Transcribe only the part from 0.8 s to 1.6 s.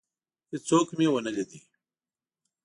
مي ونه لید.